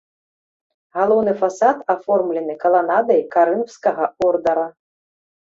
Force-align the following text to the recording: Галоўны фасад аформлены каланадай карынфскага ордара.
Галоўны 0.97 1.33
фасад 1.41 1.77
аформлены 1.95 2.57
каланадай 2.65 3.21
карынфскага 3.37 4.11
ордара. 4.31 4.67